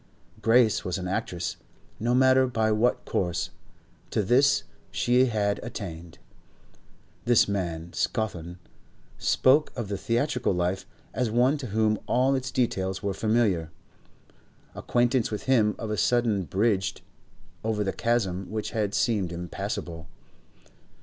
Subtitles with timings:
[0.41, 1.57] Grace was an actress;
[1.99, 3.51] no matter by what course,
[4.09, 6.17] to this she had attained.
[7.25, 8.57] This man, Scawthorne,
[9.19, 13.69] spoke of the theatrical life as one to whom all its details were familiar;
[14.73, 17.01] acquaintance with him of a sudden bridged
[17.63, 20.07] over the chasm which had seemed impassable.